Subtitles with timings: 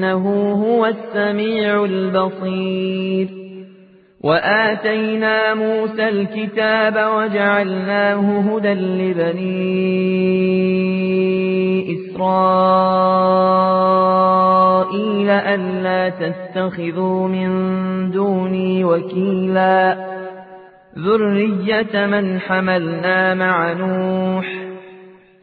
[0.00, 3.28] إنه هو السميع البصير.
[4.20, 9.50] وآتينا موسى الكتاب وجعلناه هدى لبني
[11.92, 12.50] إسرائيل
[15.30, 17.50] ألا تتخذوا من
[18.10, 19.96] دوني وكيلا.
[20.98, 24.46] ذرية من حملنا مع نوح.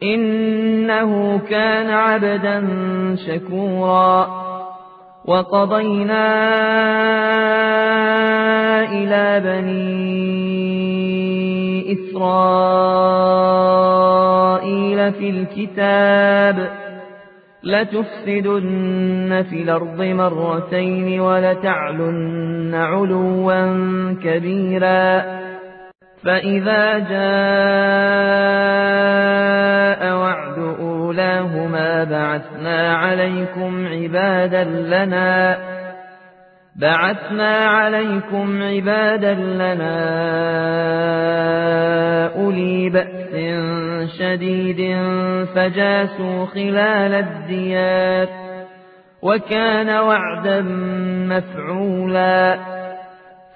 [0.02, 2.66] إنه كان عبدا
[3.26, 4.47] شكورا.
[5.28, 6.28] وقضينا
[8.92, 10.28] إلى بني
[11.92, 13.38] إسرائيل
[15.12, 16.70] في الكتاب
[17.62, 23.72] لتفسدن في الأرض مرتين ولتعلن علوا
[24.22, 25.22] كبيرا
[26.24, 27.18] فإذا جاء
[30.16, 30.47] وعد
[31.18, 35.58] أولاهما بعثنا عليكم عبادا لنا
[36.76, 39.98] بعثنا عليكم عبادا لنا
[42.36, 43.34] أولي بأس
[44.18, 44.96] شديد
[45.54, 48.28] فجاسوا خلال الديار
[49.22, 50.60] وكان وعدا
[51.28, 52.58] مفعولا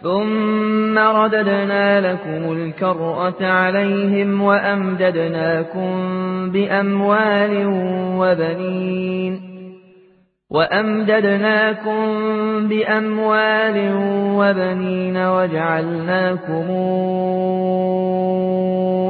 [0.03, 5.91] ثم رددنا لكم الكرأة عليهم وأمددناكم
[6.51, 7.67] بأموال
[8.19, 9.53] وبنين
[10.51, 11.99] وأمددناكم
[12.69, 13.91] بأموال
[14.37, 16.67] وبنين وجعلناكم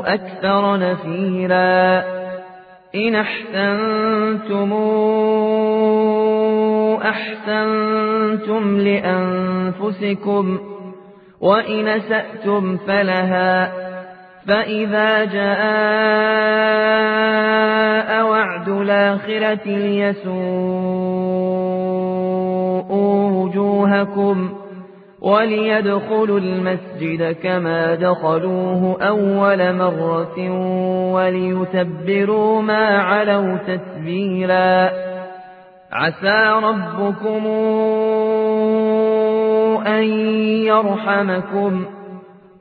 [0.07, 2.02] أكثر نفيرا
[2.95, 4.73] إن أحسنتم
[7.02, 10.58] أحسنتم لأنفسكم
[11.42, 13.73] وإن سأتم فلها
[14.47, 15.53] فإذا جاء
[18.25, 20.42] وعد الآخرة ليسوءوا
[23.31, 24.52] وجوهكم
[25.20, 30.51] وليدخلوا المسجد كما دخلوه أول مرة
[31.13, 34.91] وليتبروا ما علوا تتبيرا
[35.92, 37.47] عسى ربكم
[39.87, 40.03] أن
[40.67, 41.85] يرحمكم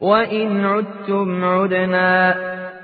[0.02, 2.36] وإن عدتم عدنا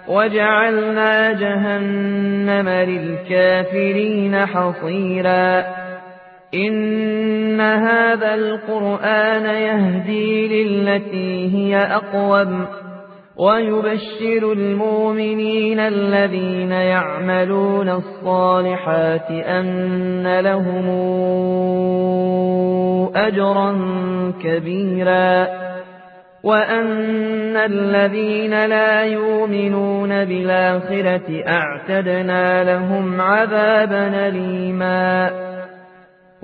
[0.07, 5.63] وجعلنا جهنم للكافرين حصيرا
[6.53, 12.65] إن هذا القرآن يهدي للتي هي أقوم
[13.37, 20.85] ويبشر المؤمنين الذين يعملون الصالحات أن لهم
[23.15, 23.71] أجرا
[24.43, 25.47] كبيرا
[26.43, 35.46] وأن الذين لا يؤمنون بالآخرة أعتدنا لهم عذابا ليما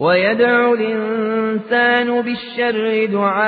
[0.03, 3.45] ويدعو الإنسان بالشر دعاءه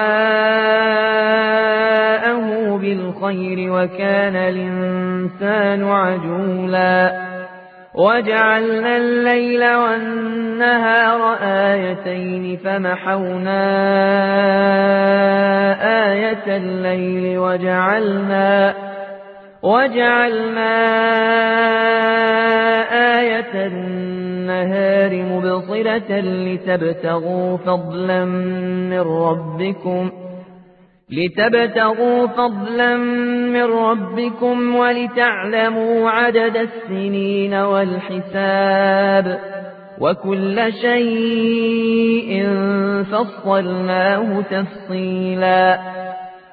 [2.77, 7.25] بالخير وكان الإنسان عجولا.
[7.95, 13.63] وجعلنا الليل والنهار آيتين فمحونا
[16.11, 18.73] آية الليل وجعلنا
[19.63, 20.75] وجعلنا
[23.19, 23.65] آية
[24.49, 30.11] النهار مبصرة لتبتغوا فضلا من ربكم
[31.09, 32.97] لتبتغوا فضلا
[33.47, 39.39] من ربكم ولتعلموا عدد السنين والحساب.
[39.99, 42.49] وكل شيء
[43.03, 45.79] فصلناه تفصيلا.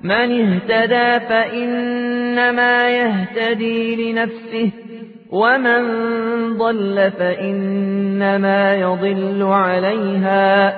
[0.00, 4.70] من اهتدى فإنما يهتدي لنفسه
[5.30, 5.82] ومن
[6.58, 10.74] ضل فإنما يضل عليها.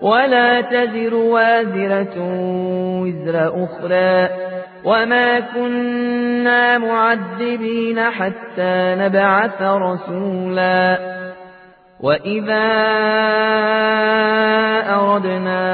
[0.00, 2.14] ولا تزر وازرة
[3.02, 4.28] وزر أخرى.
[4.84, 10.98] وما كنا معذبين حتى نبعث رسولا.
[12.00, 12.68] وإذا
[14.94, 15.68] أردنا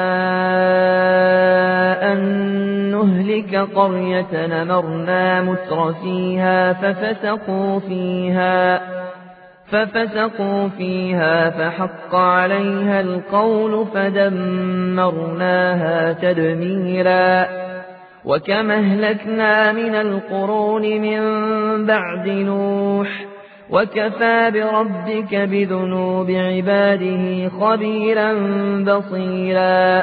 [3.05, 8.81] نهلك قرية نمرنا متر فيها ففسقوا فيها
[9.67, 15.33] ففسقوا فيها فحق عليها القول فدمرناها
[16.13, 17.47] تدميرا.
[18.25, 21.21] وكم أهلكنا من القرون من
[21.87, 23.09] بعد نوح
[23.71, 28.33] وكفى بربك بذنوب عباده خبيرا
[28.85, 30.03] بصيرا.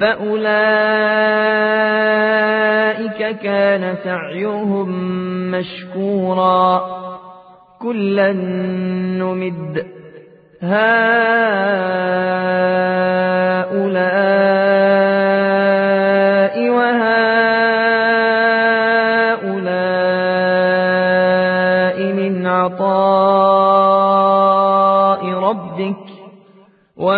[0.00, 0.60] فأولئك
[3.42, 4.88] كان سعيهم
[5.50, 7.00] مشكورا
[7.80, 9.86] كلا نمد
[10.62, 11.00] هؤلاء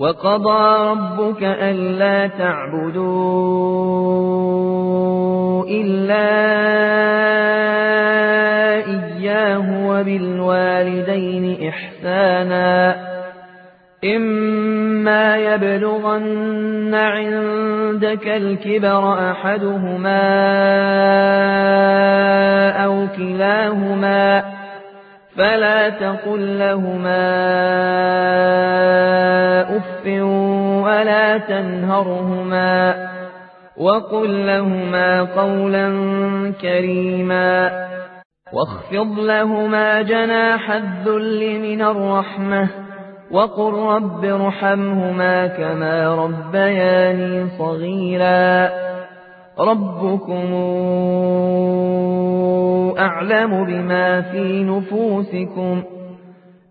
[0.00, 3.00] وقضى ربك ألا تعبدوا
[5.64, 6.30] إلا
[8.86, 12.96] إياه وبالوالدين إحسانا.
[14.04, 20.20] إما يبلغن عندك الكبر أحدهما
[22.84, 24.59] أو كلاهما
[25.36, 27.26] فلا تقل لهما
[29.76, 30.06] أف
[30.84, 33.10] ولا تنهرهما
[33.76, 35.88] وقل لهما قولا
[36.60, 37.86] كريما
[38.52, 42.68] واخفض لهما جناح الذل من الرحمة
[43.30, 48.89] وقل رب ارحمهما كما ربياني صغيرا
[49.60, 50.54] ربكم
[52.98, 55.82] أعلم بما في نفوسكم.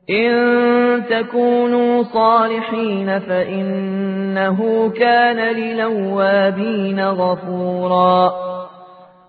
[0.10, 8.34] إن تكونوا صالحين فإنه كان للوابين غفورا.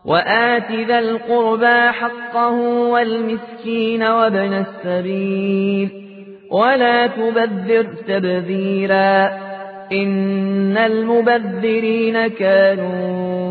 [0.05, 5.91] وآت ذا القربى حقه والمسكين وابن السبيل.
[6.51, 9.31] ولا تبذر تبذيرا.
[9.93, 13.50] إن المبذرين كانوا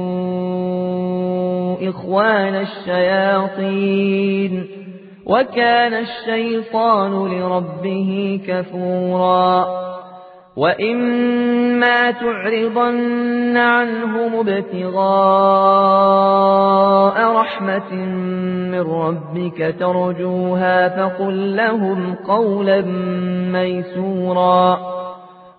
[1.82, 4.00] إخوان الشياطين
[5.26, 9.66] وكان الشيطان لربه كفورا
[10.58, 15.00] وإما تعرضن عنهم ابتغاء
[17.36, 17.94] رحمة
[18.72, 22.82] من ربك ترجوها فقل لهم قولا
[23.52, 24.80] ميسورا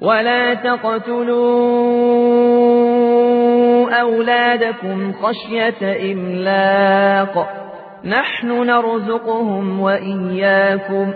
[0.00, 1.88] ولا تقتلوا
[4.00, 7.48] أولادكم خشية إملاق
[8.04, 11.12] نحن نرزقهم وإياكم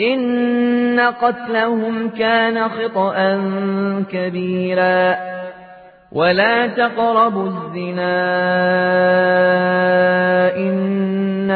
[0.00, 3.40] إن قتلهم كان خطأ
[4.12, 5.16] كبيرا
[6.12, 8.18] ولا تقربوا الزنا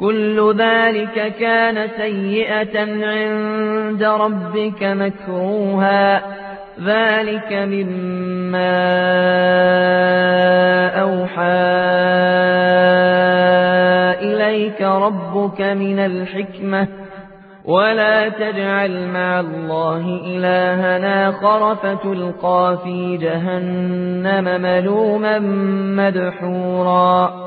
[0.00, 6.22] كل ذلك كان سيئة عند ربك مكروها.
[6.84, 8.76] ذلك مما
[11.00, 11.42] أوحى
[14.22, 16.88] إليك ربك من الحكمة.
[17.64, 25.38] ولا تجعل مع الله إلهنا آخر فتلقى في جهنم ملوما
[25.96, 27.46] مدحورا.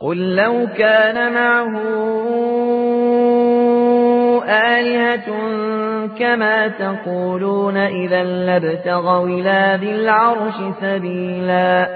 [0.00, 1.80] قل لو كان معه
[4.48, 5.26] آلهة
[6.18, 11.88] كما تقولون إذا لابتغوا إلى ذي العرش سبيلا.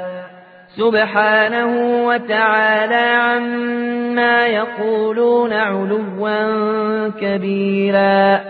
[0.77, 8.41] سبحانه وتعالى عما يقولون علوا كبيرا.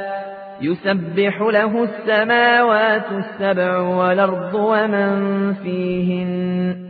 [0.62, 6.89] يسبح له السماوات السبع والأرض ومن فيهن.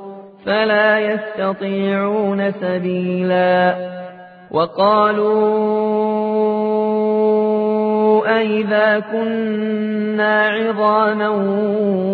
[0.45, 3.75] فلا يستطيعون سبيلا.
[4.51, 6.01] وقالوا
[8.39, 11.29] أئذا كنا عظاما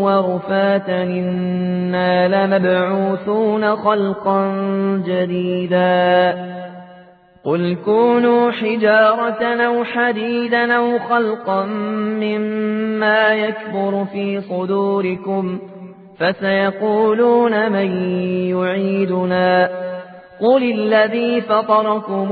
[0.01, 4.51] ورفاتا إنا لمبعوثون خلقا
[5.05, 6.36] جديدا.
[7.46, 11.65] قل كونوا حجارة أو حديدا أو خلقا
[12.22, 15.60] مما يكبر في صدوركم
[16.19, 18.12] فسيقولون من
[18.50, 19.69] يعيدنا
[20.41, 22.31] قل الذي فطركم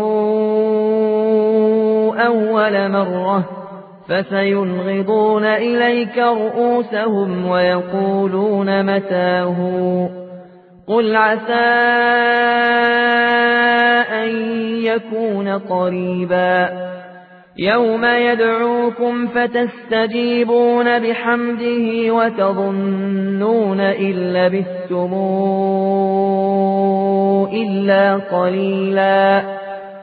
[2.20, 3.44] أول مرة
[4.10, 10.10] فسينغضون إليك رؤوسهم ويقولون متاه
[10.88, 11.54] قل عسى
[14.24, 14.30] أن
[14.84, 16.85] يكون قريبا
[17.58, 25.14] يوم يدعوكم فتستجيبون بحمده وتظنون إن لبثتم
[27.54, 29.44] إلا قليلا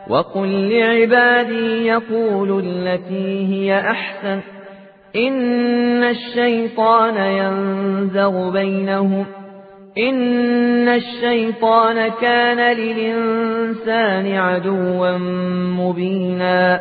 [0.08, 4.40] وقل لعبادي يقولوا التي هي أحسن
[5.16, 9.26] إن الشيطان ينزغ بينهم
[9.98, 15.18] إن الشيطان كان للإنسان عدوا
[15.78, 16.80] مبينا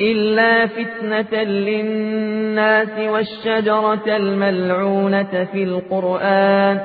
[0.00, 6.80] إلا فتنة للناس والشجرة الملعونة في القرآن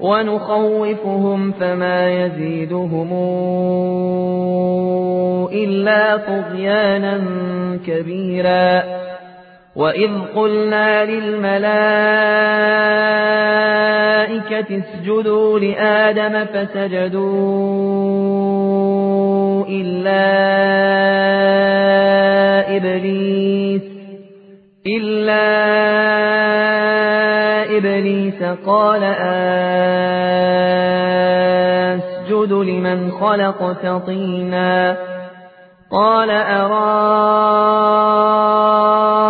[0.00, 3.12] ونخوفهم فما يزيدهم
[5.52, 7.20] إلا طغيانا
[7.86, 8.82] كبيرا
[9.76, 11.60] وإذ قلنا للملائكة
[14.78, 18.00] اسجدوا لآدم فسجدوا
[19.68, 20.26] إلا
[22.76, 23.82] إبليس
[24.86, 25.46] إلا
[27.76, 29.04] إبليس قال
[31.94, 34.96] أسجد لمن خلقت طينا
[35.90, 36.30] قال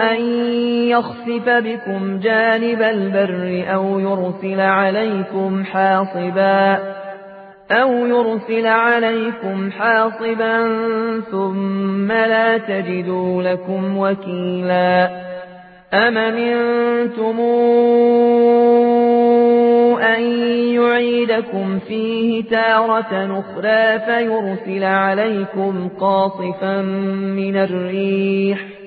[0.00, 0.20] أن
[0.88, 6.78] يخسف بكم جانب البر أو يرسل عليكم حاصبا
[7.70, 10.68] أو يرسل عليكم حاصبا
[11.30, 15.10] ثم لا تجدوا لكم وكيلا
[15.94, 17.40] أم منتم
[20.02, 20.22] أن
[20.74, 26.82] يعيدكم فيه تارة أخرى فيرسل عليكم قاصفا
[27.36, 28.79] من الريح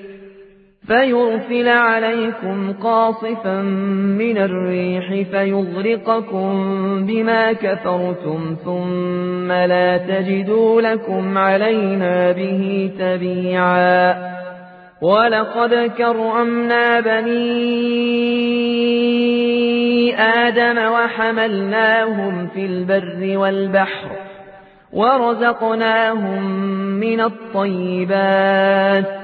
[0.86, 3.62] فيرسل عليكم قاصفا
[4.18, 6.52] من الريح فيغرقكم
[7.06, 14.34] بما كفرتم ثم لا تجدوا لكم علينا به تبيعا.
[15.02, 18.54] ولقد كرمنا بني
[20.20, 24.10] آدم وحملناهم في البر والبحر
[24.92, 26.42] ورزقناهم
[27.00, 29.23] من الطيبات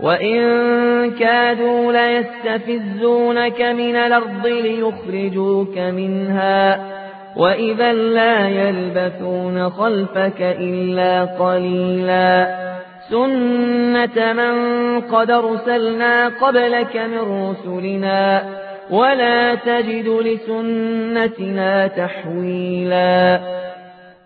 [0.00, 0.40] وإن
[1.10, 6.80] كادوا ليستفزونك من الأرض ليخرجوك منها
[7.36, 12.62] وإذا لا يلبثون خلفك إلا قليلا
[13.10, 18.42] سنة من قد ارسلنا قبلك من رسلنا
[18.90, 23.40] ولا تجد لسنتنا تحويلا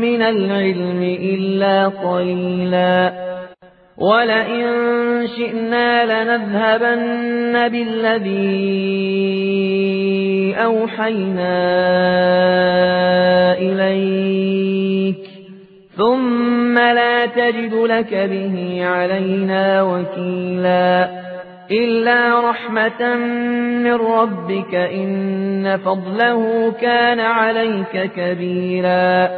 [0.00, 3.12] من العلم إلا قليلا.
[3.98, 4.66] ولئن
[5.36, 8.26] شئنا لنذهبن بالذي
[10.64, 11.58] أوحينا
[13.58, 15.16] إليك
[15.96, 21.10] ثم لا تجد لك به علينا وكيلا.
[21.70, 23.14] إلا رحمة
[23.84, 29.28] من ربك إن فضله كان عليك كبيرا.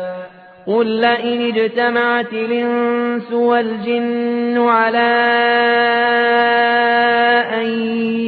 [0.69, 5.15] قل لئن اجتمعت الإنس والجن على
[7.55, 7.67] أن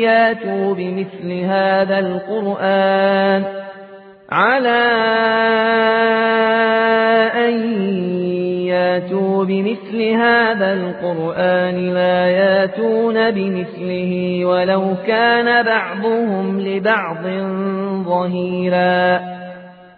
[0.01, 3.45] ياتوا بمثل هذا القرآن
[4.31, 4.81] على
[7.49, 7.55] أن
[8.67, 17.27] ياتوا بمثل هذا القرآن لا ياتون بمثله ولو كان بعضهم لبعض
[18.05, 19.40] ظهيرا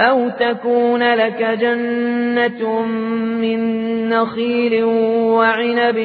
[0.00, 2.82] أو تكون لك جنة
[3.40, 3.60] من
[4.08, 5.96] نخيل وعنب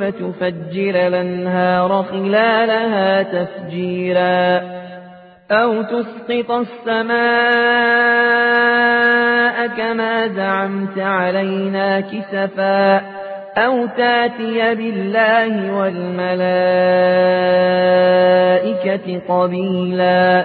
[0.00, 4.62] فتفجر الانهار خلالها تفجيرا
[5.50, 7.14] أو تسقط السماء
[9.66, 13.02] كما زعمت علينا كسفا
[13.56, 16.34] أو تاتي بالله والملائكة
[19.28, 20.44] قبيلا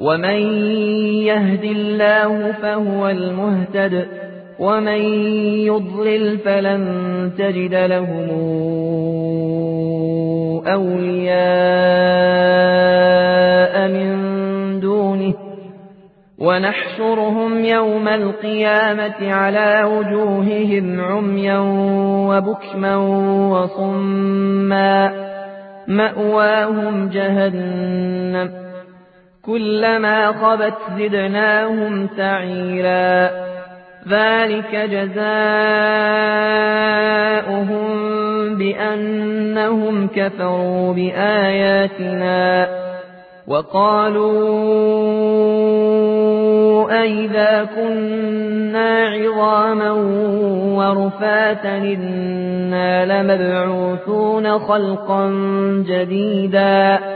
[0.00, 0.40] ومن
[1.24, 4.06] يهد الله فهو المهتد
[4.58, 5.00] ومن
[5.66, 8.30] يضلل فلن تجد لهم
[10.66, 11.36] أولياء
[13.88, 15.34] من دونه.
[16.38, 21.58] ونحشرهم يوم القيامة على وجوههم عميا
[22.28, 22.96] وبكما
[23.50, 25.12] وصما.
[25.88, 28.65] مأواهم جهنم.
[29.46, 33.30] كلما خبت زدناهم سعيرا.
[34.08, 35.26] ذلك جزاؤهم
[38.58, 42.68] بأنهم كفروا بآياتنا
[43.46, 44.26] وقالوا
[47.02, 49.90] أئذا كنا عظاما
[50.76, 55.30] ورفاتا إنا لمبعوثون خلقا
[55.88, 57.15] جديدا.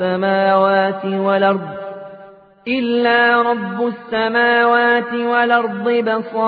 [0.00, 1.68] السماوات والأرض
[2.68, 6.38] إلا رب السماوات والأرض بصائر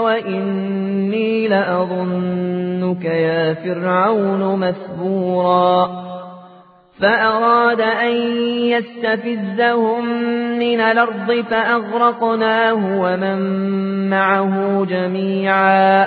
[0.00, 5.90] وإني لأظنك يا فرعون مثبورا.
[7.00, 8.12] فأراد أن
[8.46, 10.04] يستفزهم
[10.58, 13.38] من الأرض فأغرقناه ومن
[14.10, 16.06] معه جميعا.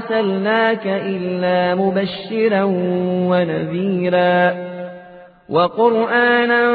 [0.00, 2.62] أرسلناك إلا مبشرا
[3.30, 4.54] ونذيرا.
[5.50, 6.72] وقرآنا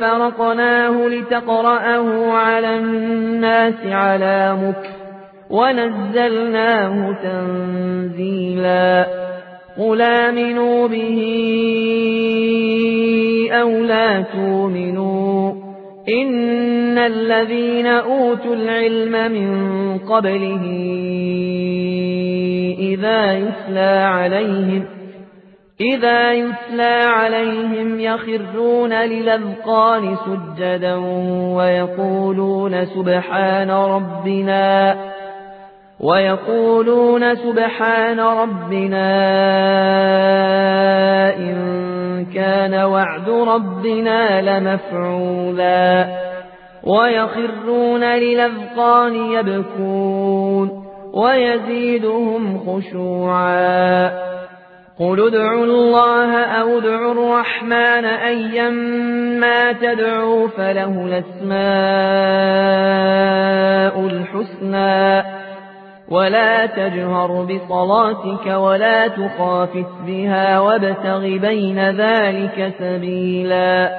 [0.00, 4.88] فرقناه لتقرأه على الناس على مكر.
[5.50, 9.06] ونزلناه تنزيلا.
[9.78, 11.18] قل آمنوا به
[13.52, 15.52] أو لا تؤمنوا.
[16.08, 20.64] إن الذين أوتوا العلم من قبله
[22.94, 24.84] إذا يتلى عليهم
[25.80, 30.94] إذا يتلى عليهم يخرون للأذقان سجدا
[31.54, 34.96] ويقولون سبحان ربنا
[36.00, 39.08] ويقولون سبحان ربنا
[41.36, 41.56] إن
[42.34, 46.06] كان وعد ربنا لمفعولا
[46.84, 50.87] ويخرون للأذقان يبكون.
[51.18, 54.08] ويزيدهم خشوعا.
[55.00, 61.58] قل ادعوا الله أو ادعوا الرحمن أيما تدعوا فله الأسماء
[64.06, 65.38] الحسنى.
[66.10, 73.90] ولا تجهر بصلاتك ولا تخافت بها وابتغ بين ذلك سبيلا.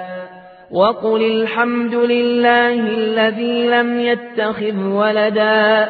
[0.71, 5.89] وقل الحمد لله الذي لم يتخذ ولدا